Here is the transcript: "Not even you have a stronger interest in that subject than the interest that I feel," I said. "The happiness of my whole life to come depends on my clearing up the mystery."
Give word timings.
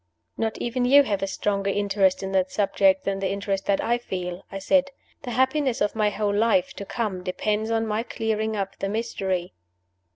"Not 0.35 0.57
even 0.57 0.85
you 0.85 1.03
have 1.03 1.21
a 1.21 1.27
stronger 1.27 1.69
interest 1.69 2.23
in 2.23 2.31
that 2.31 2.51
subject 2.51 3.03
than 3.03 3.19
the 3.19 3.29
interest 3.29 3.67
that 3.67 3.79
I 3.83 3.99
feel," 3.99 4.43
I 4.51 4.57
said. 4.57 4.89
"The 5.21 5.29
happiness 5.29 5.79
of 5.79 5.95
my 5.95 6.09
whole 6.09 6.33
life 6.33 6.73
to 6.77 6.85
come 6.85 7.21
depends 7.23 7.69
on 7.69 7.85
my 7.85 8.01
clearing 8.01 8.55
up 8.57 8.77
the 8.79 8.89
mystery." 8.89 9.53